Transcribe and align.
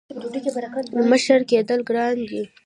•مشر 1.11 1.39
کېدل 1.49 1.79
ګران 1.89 2.15
دي. 2.29 2.43